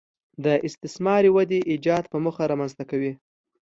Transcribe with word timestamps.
د 0.43 0.45
استثماري 0.67 1.29
ودې 1.33 1.59
ایجاد 1.71 2.03
په 2.11 2.17
موخه 2.23 2.43
رامنځته 2.51 2.83
کوي 2.91 3.13